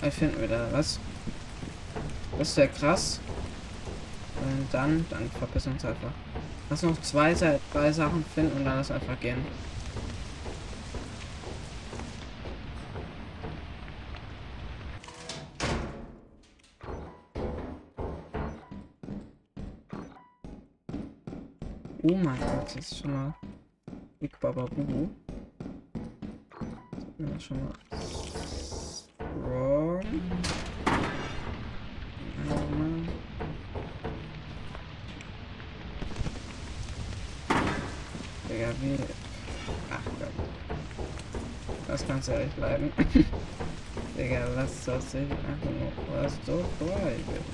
Ich 0.03 0.15
finden 0.15 0.39
wir 0.39 0.49
da 0.49 0.67
was. 0.71 0.99
Das 2.39 2.49
ist 2.49 2.57
ja 2.59 2.67
krass. 2.67 3.21
Und 4.37 4.67
dann, 4.71 5.07
dann 5.09 5.31
verpissen 5.31 5.73
uns 5.73 5.85
einfach. 5.85 6.11
Lass 6.69 6.83
noch 6.83 7.01
zwei, 7.01 7.35
drei 7.73 7.93
Sachen 7.93 8.23
finden 8.35 8.59
und 8.59 8.65
dann 8.67 8.77
lass 8.77 8.91
einfach 8.91 9.19
gehen. 9.19 9.45
Oh 22.03 22.15
mein 22.15 22.39
Gott, 22.39 22.77
das 22.77 22.93
ist 22.93 22.99
schon 22.99 23.13
mal 23.13 23.35
Big 24.19 24.39
Baba 24.39 24.67
Bubu. 24.67 25.09
Das 27.21 27.45
schon 27.45 27.59
mal 27.63 27.75
wrong. 29.43 30.01
Digga, 38.49 38.69
wie. 38.81 38.97
Ach 39.91 40.03
Gott. 40.19 40.29
Das 41.87 42.07
kannst 42.07 42.29
du 42.29 42.33
ehrlich 42.33 42.55
bleiben. 42.55 42.91
Digga, 44.17 44.49
lass 44.57 44.87
das 44.87 45.11
sich 45.11 45.31
einfach 45.31 45.71
nur. 45.71 46.23
Was 46.23 46.39
so 46.47 46.65
bleiben. 46.79 47.45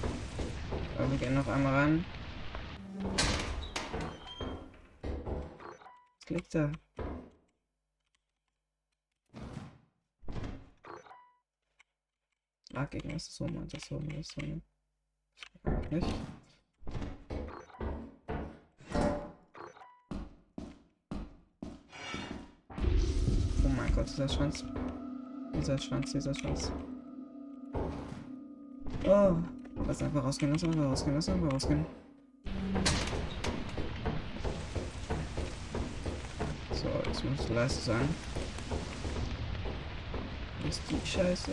Aber 0.96 1.10
wir 1.10 1.18
gehen 1.18 1.34
noch 1.34 1.48
einmal 1.48 1.74
ran. 1.74 2.04
Was 6.20 6.30
liegt 6.30 6.54
da? 6.54 6.70
Ah, 12.86 12.88
gegen 12.88 13.10
ist 13.10 13.34
so, 13.34 13.48
meint 13.48 13.72
das 13.72 13.84
so, 13.86 13.98
das 13.98 14.28
so, 14.28 14.40
ne? 14.46 14.60
Nicht. 15.90 16.06
Oh 23.64 23.68
mein 23.76 23.92
Gott, 23.92 24.06
dieser 24.08 24.28
Schwanz. 24.28 24.64
Dieser 25.52 25.78
Schwanz, 25.78 26.12
dieser 26.12 26.32
Schwanz. 26.32 26.70
Oh. 29.04 29.34
Lass 29.84 30.02
einfach 30.02 30.22
rausgehen, 30.22 30.52
lass 30.52 30.62
einfach 30.62 30.84
rausgehen, 30.84 31.16
lass 31.16 31.28
einfach 31.28 31.52
rausgehen. 31.52 31.86
So, 36.70 36.88
jetzt 37.04 37.24
muss 37.24 37.48
leise 37.48 37.80
sein. 37.80 38.08
Was 40.62 40.78
ist 40.78 40.82
die 40.88 41.04
Scheiße? 41.04 41.50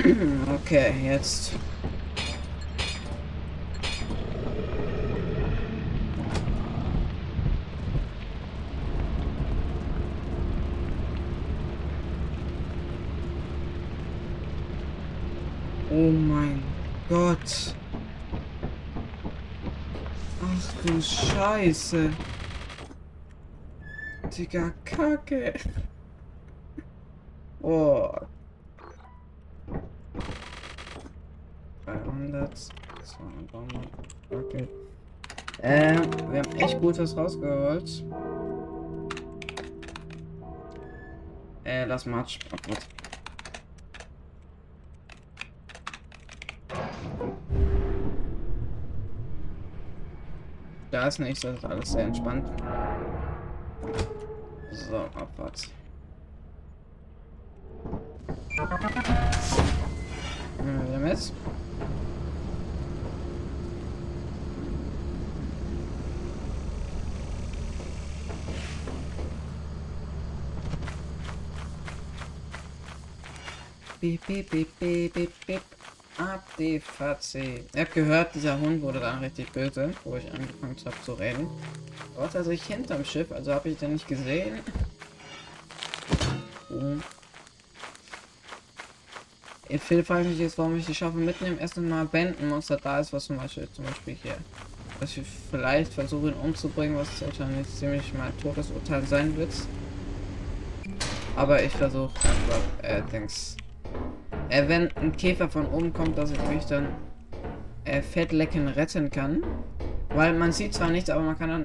Okay, 0.00 0.94
jetzt. 1.04 1.52
Oh 15.90 16.10
mein 16.10 16.62
Gott. 17.08 17.74
Ach 20.42 20.86
du 20.86 21.02
Scheiße. 21.02 22.10
Digga, 24.36 24.72
Kacke. 24.84 25.54
Oh. 27.60 28.10
300, 31.84 32.68
200, 33.48 33.88
okay. 34.30 34.68
Äh, 35.62 35.98
wir 36.30 36.40
haben 36.40 36.56
echt 36.56 36.80
gut 36.80 36.98
was 36.98 37.16
rausgeholt. 37.16 38.04
Äh, 41.64 41.84
lass. 41.84 42.06
Oh 42.06 42.56
Gott. 42.66 42.78
Da 50.90 51.06
ist 51.06 51.20
nichts, 51.20 51.40
das 51.42 51.58
ist 51.58 51.64
alles 51.64 51.92
sehr 51.92 52.04
entspannt. 52.04 52.48
So, 54.72 54.96
abwärts. 54.96 55.70
Bip, 74.18 74.50
bip, 74.50 74.78
bip, 74.78 75.14
bip, 75.14 75.32
bip, 75.46 75.62
die 76.58 76.80
Fatze. 76.80 77.38
Ihr 77.38 77.80
habt 77.80 77.94
gehört, 77.94 78.34
dieser 78.34 78.58
Hund 78.58 78.82
wurde 78.82 79.00
dann 79.00 79.20
richtig 79.20 79.50
böse, 79.52 79.92
wo 80.04 80.16
ich 80.16 80.30
angefangen 80.32 80.76
habe 80.84 80.96
zu 81.04 81.12
reden. 81.14 81.48
Dort 82.16 82.36
also 82.36 82.50
ich 82.50 82.62
hinterm 82.62 83.04
Schiff, 83.04 83.32
also 83.32 83.54
habe 83.54 83.68
ich 83.68 83.78
den 83.78 83.94
nicht 83.94 84.06
gesehen. 84.06 84.60
Oh. 86.70 86.96
Ich 89.68 89.88
will 89.88 90.04
frage 90.04 90.28
mich 90.28 90.38
jetzt, 90.38 90.58
warum 90.58 90.76
ich 90.76 90.86
die 90.86 90.94
Schaufel 90.94 91.20
mitnehmen. 91.20 91.58
Erst 91.58 91.76
mal 91.76 92.04
beenden 92.04 92.48
muss, 92.48 92.66
da 92.66 92.98
ist 92.98 93.12
was 93.12 93.26
zum 93.26 93.36
Beispiel, 93.36 93.68
zum 93.72 93.84
Beispiel 93.84 94.16
hier. 94.20 94.36
Dass 94.98 95.16
ich 95.16 95.26
vielleicht 95.50 95.94
versuche 95.94 96.28
ihn 96.28 96.34
umzubringen, 96.34 96.96
was 96.96 97.08
wahrscheinlich 97.22 97.68
ziemlich 97.76 98.12
mein 98.14 98.36
Todesurteil 98.38 99.06
sein 99.06 99.36
wird. 99.36 99.52
Aber 101.36 101.62
ich 101.62 101.72
versuche 101.72 102.12
einfach, 102.16 102.82
äh, 102.82 103.02
Dings. 103.12 103.56
Äh, 104.48 104.68
wenn 104.68 104.94
ein 104.96 105.16
Käfer 105.16 105.48
von 105.48 105.66
oben 105.66 105.92
kommt, 105.92 106.18
dass 106.18 106.30
ich 106.30 106.48
mich 106.48 106.64
dann 106.66 106.88
äh, 107.84 108.02
Fettlecken 108.02 108.68
retten 108.68 109.10
kann. 109.10 109.42
Weil 110.10 110.34
man 110.34 110.52
sieht 110.52 110.74
zwar 110.74 110.90
nichts, 110.90 111.08
aber 111.08 111.22
man 111.22 111.38
kann 111.38 111.48
dann 111.48 111.64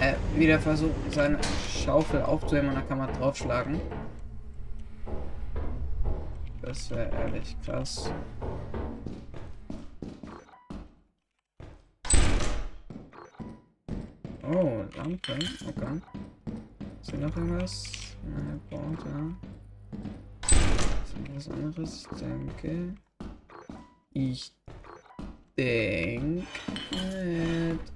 äh, 0.00 0.14
wieder 0.38 0.60
versuchen, 0.60 0.94
seine 1.10 1.38
Schaufel 1.68 2.22
aufzuheben 2.22 2.68
und 2.68 2.76
dann 2.76 2.88
kann 2.88 2.98
man 2.98 3.12
draufschlagen. 3.14 3.80
Das 6.62 6.90
wäre 6.90 7.10
ehrlich 7.10 7.56
krass. 7.64 8.12
Oh, 14.42 14.84
Lampe. 14.96 15.38
Okay. 15.66 16.00
Ist 17.02 17.10
hier 17.10 17.20
noch 17.20 17.36
irgendwas? 17.36 17.84
Nein, 18.24 18.60
braucht 18.70 19.06
ja. 19.06 19.48
Irgendwas 21.18 21.48
anderes? 21.48 22.06
Ich 22.12 22.18
denke. 22.18 22.94
Ich 24.12 24.52
denke. 25.56 26.46
Nicht. 26.92 27.92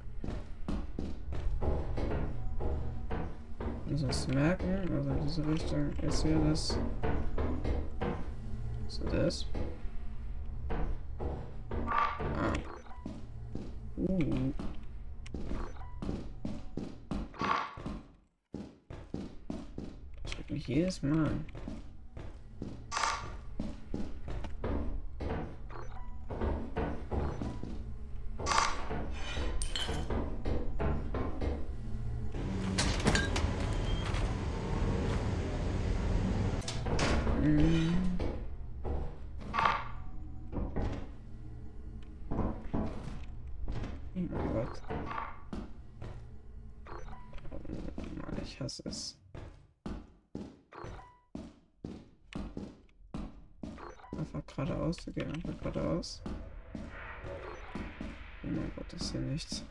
Muss 3.89 4.03
das 4.03 4.29
merken? 4.29 4.91
Also 4.97 5.11
in 5.11 5.21
diese 5.23 5.47
Richtung 5.47 5.93
ist 6.03 6.23
hier 6.23 6.39
das. 6.39 6.79
So 8.89 9.05
das. 9.05 9.47
Ah. 11.87 12.53
Uh. 13.97 14.53
Das 20.23 20.51
mich 20.51 20.67
jedes 20.67 21.03
Mal. 21.03 21.31
Einfach 54.23 54.47
geradeaus 54.47 54.99
zu 54.99 55.13
gehen, 55.13 55.33
einfach 55.33 55.59
geradeaus. 55.59 56.23
Oh 58.45 58.47
mein 58.47 58.73
Gott, 58.77 58.93
ist 58.93 59.11
hier 59.11 59.21
nichts. 59.21 59.65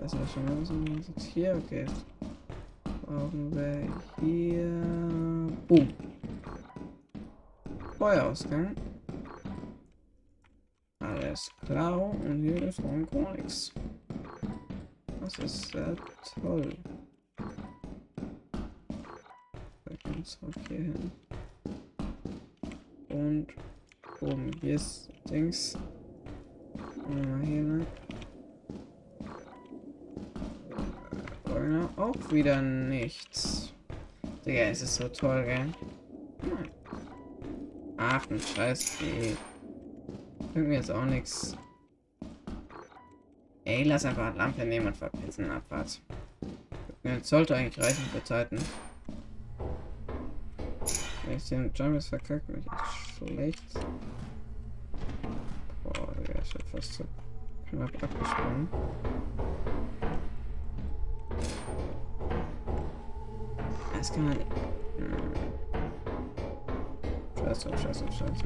Das 0.00 0.18
war 0.18 0.26
schon 0.26 0.96
jetzt 0.96 1.22
hier. 1.26 1.54
Okay. 1.64 1.86
Brauchen 3.20 3.54
wir 3.54 3.86
hier. 4.18 4.82
Boom. 5.68 5.92
Feuerausgang. 7.98 8.74
Alles 11.00 11.50
klar. 11.66 12.00
Und 12.00 12.42
hier 12.42 12.62
ist 12.62 12.82
noch 12.82 13.10
gar 13.10 13.34
nichts. 13.34 13.74
Das 15.20 15.38
ist 15.38 15.70
sehr 15.70 15.94
toll. 16.40 16.74
Da 19.84 19.96
kommt 20.02 20.38
auch 20.40 20.68
hier 20.68 20.78
hin. 20.78 21.12
Und 23.10 23.48
oben 24.22 24.50
hier 24.62 24.76
ist 24.76 25.10
Dings. 25.28 25.76
Mal 27.06 27.42
hier 27.44 27.64
lang. 27.64 27.86
Auch 31.96 32.32
wieder 32.32 32.60
nichts. 32.62 33.72
Digga, 34.44 34.62
es 34.62 34.82
ist 34.82 34.96
so 34.96 35.08
toll, 35.08 35.44
gell? 35.44 35.66
Hm. 36.42 36.70
Ach, 37.96 38.28
ein 38.30 38.40
Scheiß. 38.40 38.98
Ey. 39.02 39.36
Irgendwie 40.54 40.74
jetzt 40.74 40.90
auch 40.90 41.04
nichts. 41.04 41.56
Ey, 43.64 43.84
lass 43.84 44.04
einfach 44.04 44.34
Lampe 44.34 44.64
nehmen 44.64 44.88
und 44.88 44.96
verpissen. 44.96 45.50
Abfahrt. 45.50 46.00
Ja, 47.02 47.18
sollte 47.22 47.54
eigentlich 47.54 47.84
reichen 47.84 48.04
für 48.06 48.24
Zeiten. 48.24 48.58
Wenn 51.26 51.36
ich 51.36 51.48
den 51.48 51.70
Jumpers 51.74 52.08
verkackt, 52.08 52.46
bin 52.46 52.58
ich 52.58 52.66
echt 52.66 53.28
schlecht. 53.28 53.62
Boah, 55.84 56.14
Digga, 56.14 56.40
ich 56.42 56.54
hab 56.54 56.62
fast 56.70 56.94
so 56.94 57.04
knapp 57.68 58.02
abgesprungen. 58.02 58.68
Das 63.96 64.12
kann 64.12 64.24
man. 64.24 64.34
Hm. 64.34 64.44
Scheiß 67.38 67.60
drauf, 67.60 67.80
scheiß 67.80 67.98
drauf, 67.98 68.14
scheiß. 68.14 68.44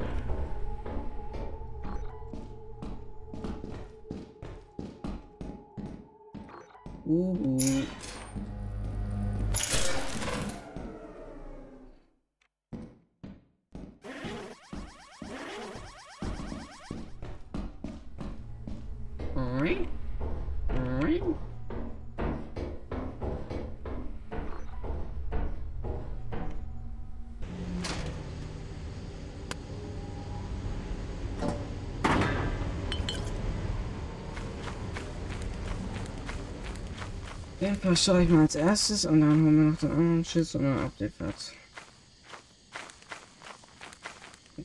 Den 37.85 37.95
verschaue 37.95 38.23
ich 38.23 38.29
mal 38.29 38.41
als 38.41 38.55
erstes 38.55 39.05
und 39.05 39.21
dann 39.21 39.29
holen 39.29 39.55
wir 39.57 39.71
noch 39.71 39.77
den 39.77 39.91
anderen 39.91 40.25
Schiss 40.25 40.55
und 40.55 40.63
dann 40.63 40.79
Update-Platz. 40.85 41.51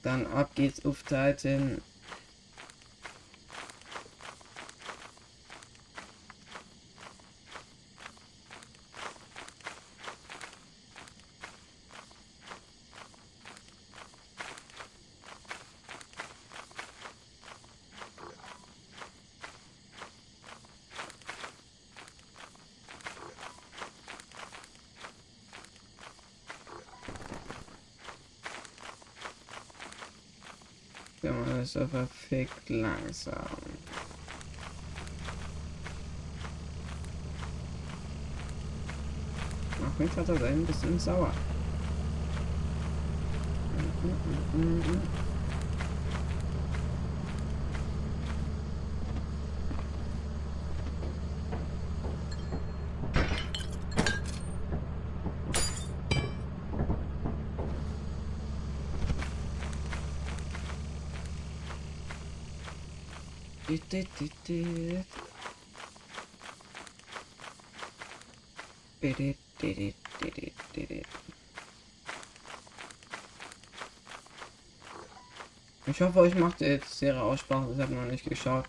Dann 0.03 0.27
ab 0.29 0.55
geht's 0.55 0.83
auf 0.87 1.03
Titan. 1.03 1.83
Der 31.61 31.67
Mann 31.67 31.67
ist 31.67 31.73
so 31.73 31.87
verfickt 31.87 32.71
langsam. 32.71 33.35
Auf 39.85 39.99
mich 39.99 40.11
hat 40.17 40.29
er 40.29 40.39
sein 40.39 40.53
ein 40.53 40.67
bisschen 40.67 40.99
sauer. 40.99 41.33
Ich 75.87 76.01
hoffe, 76.01 76.21
euch 76.21 76.37
macht 76.37 76.61
jetzt 76.61 76.99
Serie 76.99 77.21
Aussprache. 77.21 77.73
Ich 77.75 77.81
habe 77.81 77.95
noch 77.95 78.05
nicht 78.05 78.25
geschaut. 78.25 78.67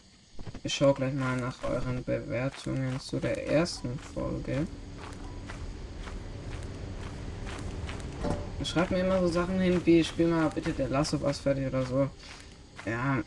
Ich 0.63 0.73
schaue 0.73 0.95
gleich 0.95 1.13
mal 1.13 1.37
nach 1.37 1.61
euren 1.63 2.03
Bewertungen 2.03 2.99
zu 2.99 3.19
der 3.19 3.47
ersten 3.47 3.99
Folge. 3.99 4.65
Schreibt 8.63 8.89
mir 8.89 9.01
immer 9.01 9.19
so 9.21 9.27
Sachen 9.27 9.59
hin, 9.59 9.81
wie 9.85 10.03
spiel 10.03 10.27
mal 10.27 10.49
bitte 10.49 10.73
der 10.73 10.87
Last 10.87 11.13
Us 11.13 11.37
fertig 11.37 11.67
oder 11.67 11.85
so. 11.85 12.09
Ja. 12.85 13.21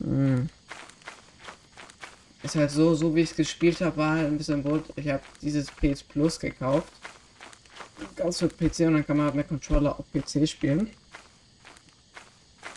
Hm. 0.00 0.48
Ist 2.42 2.54
halt 2.54 2.70
so, 2.70 2.94
so 2.94 3.14
wie 3.14 3.22
ich 3.22 3.30
es 3.30 3.36
gespielt 3.36 3.80
habe, 3.80 3.96
war 3.96 4.16
halt 4.16 4.26
ein 4.26 4.38
bisschen 4.38 4.62
gut. 4.62 4.84
Ich 4.96 5.08
habe 5.08 5.22
dieses 5.42 5.70
PS 5.70 6.02
Plus 6.02 6.38
gekauft. 6.38 6.92
Ganz 8.14 8.38
für 8.38 8.48
PC 8.48 8.86
und 8.86 8.94
dann 8.94 9.06
kann 9.06 9.16
man 9.16 9.26
halt 9.26 9.34
mit 9.34 9.48
Controller 9.48 9.98
auf 9.98 10.06
PC 10.12 10.48
spielen. 10.48 10.88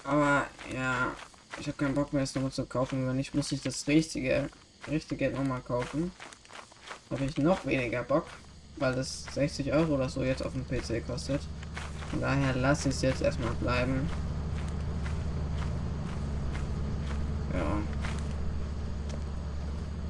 Aber 0.03 0.47
ja, 0.73 1.13
ich 1.59 1.67
habe 1.67 1.77
keinen 1.77 1.93
Bock 1.93 2.11
mehr, 2.11 2.23
es 2.23 2.33
nochmal 2.33 2.51
zu 2.51 2.65
kaufen. 2.65 3.07
Wenn 3.07 3.17
nicht, 3.17 3.35
muss 3.35 3.51
ich 3.51 3.61
das 3.61 3.87
richtige, 3.87 4.49
richtige 4.89 5.29
nochmal 5.29 5.61
kaufen. 5.61 6.11
Habe 7.11 7.25
ich 7.25 7.37
noch 7.37 7.65
weniger 7.65 8.03
Bock, 8.03 8.25
weil 8.77 8.95
das 8.95 9.25
60 9.33 9.71
Euro 9.73 9.93
oder 9.93 10.09
so 10.09 10.23
jetzt 10.23 10.43
auf 10.43 10.53
dem 10.53 10.65
PC 10.65 11.05
kostet. 11.05 11.41
Von 12.09 12.21
daher 12.21 12.55
lasse 12.55 12.89
ich 12.89 12.95
es 12.95 13.01
jetzt 13.03 13.21
erstmal 13.21 13.53
bleiben. 13.55 14.09
Ja. 17.53 17.77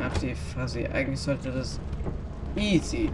Ach 0.00 0.18
die 0.18 0.34
Fuzzy. 0.34 0.86
Eigentlich 0.86 1.20
sollte 1.20 1.52
das 1.52 1.78
easy 2.56 3.10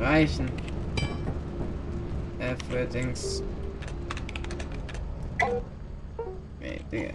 reichen. 0.00 0.48
Äh, 2.38 2.54
für 2.68 2.84
Dings. 2.86 3.42
Ey, 6.60 6.80
Digga. 6.90 7.12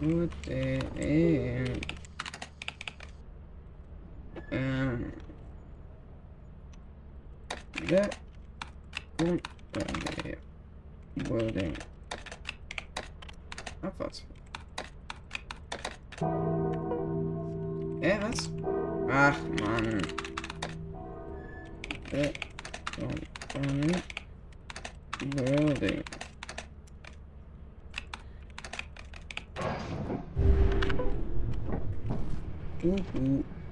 Gut, 0.00 0.30
äh, 0.48 0.78
äh. 0.98 1.80
Ähm. 4.50 5.12
Der 7.88 8.10
Company 9.18 10.36
Building. 11.16 11.74
Abwärts. 13.82 14.24
Äh, 18.00 18.18
was? 18.20 18.50
Ach, 19.10 19.38
Mann. 19.60 20.02
Der 22.10 22.32
Company 22.96 23.92
Building. 25.20 26.03
Uhu. 32.84 33.02
Gehen 33.14 33.63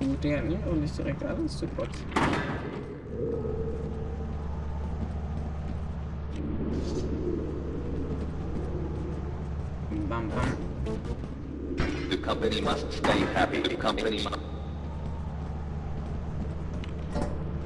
Wuhu, 0.00 0.14
der 0.22 0.42
nimmt 0.42 0.66
auch 0.66 0.72
nicht 0.72 0.96
direkt 0.96 1.24
alles 1.24 1.58
zu 1.58 1.66
Gott. 1.76 1.88
Bam, 10.08 10.28
bam. 10.28 10.66
The 12.10 12.16
company 12.18 12.60
must 12.60 12.92
stay 12.92 13.24
happy. 13.34 13.62
The 13.62 13.76
company 13.76 14.22
must. 14.22 14.38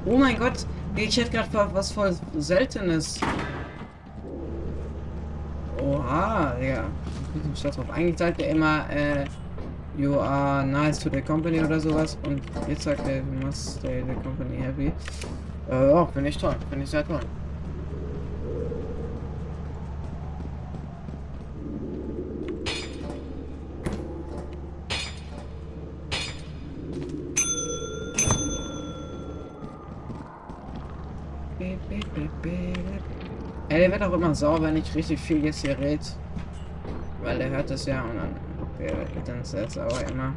Oh 0.05 0.17
mein 0.17 0.37
Gott, 0.37 0.65
ich 0.95 1.17
hätte 1.17 1.31
gerade 1.31 1.73
was 1.73 1.91
voll 1.91 2.15
Seltenes. 2.37 3.19
Oha, 5.79 6.57
ja. 6.59 6.83
Ich 7.53 7.61
drauf. 7.61 7.89
Eigentlich 7.91 8.17
sagt 8.17 8.41
er 8.41 8.49
immer, 8.49 8.89
äh, 8.89 9.25
you 9.97 10.19
are 10.19 10.63
nice 10.63 10.97
to 10.99 11.09
the 11.09 11.21
company 11.21 11.59
oder 11.59 11.79
sowas. 11.79 12.17
Und 12.25 12.41
jetzt 12.67 12.83
sagt 12.83 13.07
er, 13.07 13.17
you 13.17 13.45
must 13.45 13.79
stay 13.79 14.03
the 14.07 14.13
company 14.21 14.57
happy. 14.57 14.91
Äh, 15.69 15.89
ja, 15.89 16.05
finde 16.07 16.29
ich 16.29 16.37
toll. 16.37 16.55
Finde 16.69 16.83
ich 16.83 16.89
sehr 16.89 17.05
toll. 17.05 17.19
Ja, 33.69 33.77
der 33.77 33.91
wird 33.91 34.03
auch 34.03 34.13
immer 34.13 34.35
sauer, 34.35 34.61
wenn 34.61 34.75
ich 34.75 34.93
richtig 34.95 35.19
viel 35.19 35.45
jetzt 35.45 35.65
hier 35.65 35.79
red. 35.79 36.01
Weil 37.23 37.39
er 37.39 37.49
hört 37.49 37.69
das 37.69 37.85
ja 37.85 38.01
und 38.01 38.17
dann 38.17 38.50
der 38.81 38.97
wird 39.15 39.27
dann 39.27 39.43
sehr 39.43 39.69
sauer 39.69 40.01
immer. 40.09 40.33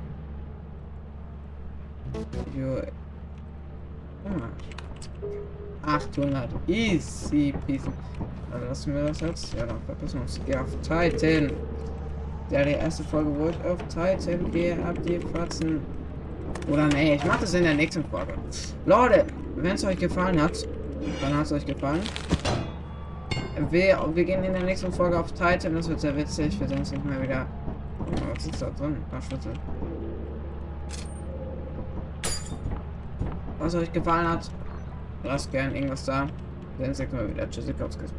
Jo. 2.56 2.82
Ah. 4.24 5.94
800. 5.96 6.48
Easy 6.66 7.54
peasy. 7.66 7.88
Also 8.52 8.66
lassen 8.66 8.94
wir 8.94 9.04
das 9.04 9.20
jetzt. 9.20 9.54
Ja, 9.54 9.66
dann 9.66 9.80
verpissen 9.86 10.18
wir 10.18 10.22
uns. 10.22 10.40
Geh 10.46 10.56
auf 10.56 10.68
Titan. 10.82 11.52
Ja, 12.50 12.62
die 12.62 12.72
erste 12.72 13.02
Folge, 13.04 13.30
wo 13.38 13.48
ich 13.48 13.56
auf 13.64 13.78
Titan 13.88 14.50
gehe, 14.52 14.76
ab 14.84 14.96
die 15.06 15.18
Fatzen. 15.18 15.80
Oder 16.70 16.86
nee, 16.88 17.14
ich 17.14 17.24
mache 17.24 17.40
das 17.40 17.54
in 17.54 17.64
der 17.64 17.74
nächsten 17.74 18.04
Folge. 18.04 18.34
Leute, 18.86 19.24
wenn 19.56 19.74
es 19.74 19.84
euch 19.84 19.98
gefallen 19.98 20.40
hat, 20.40 20.66
dann 21.20 21.36
hat 21.36 21.46
es 21.46 21.52
euch 21.52 21.66
gefallen. 21.66 22.00
Wir, 23.70 23.98
wir 24.14 24.24
gehen 24.24 24.44
in 24.44 24.52
der 24.52 24.62
nächsten 24.62 24.92
Folge 24.92 25.18
auf 25.18 25.32
Titan, 25.32 25.74
das 25.74 25.88
wird 25.88 26.00
sehr 26.00 26.16
witzig. 26.16 26.58
Wir 26.58 26.68
sehen 26.68 26.78
uns 26.78 26.90
nicht 26.90 27.04
mehr 27.04 27.22
wieder. 27.22 27.46
Was 28.34 28.46
ist 28.46 28.62
da 28.62 28.70
drin? 28.70 28.96
Ach, 29.12 29.22
Schlüssel. 29.22 29.52
Was 33.58 33.74
euch 33.74 33.92
gefallen 33.92 34.28
hat, 34.28 34.50
lasst 35.22 35.50
gerne 35.50 35.74
irgendwas 35.74 36.04
da. 36.04 36.26
Wir 36.78 36.94
sehen 36.94 37.08
Mal 37.12 37.28
wieder. 37.28 37.48
Tschüssi, 37.48 37.72
Boxes. 37.72 38.12